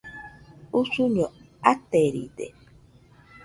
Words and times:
Usuño 0.79 1.25
ateride 1.71 2.45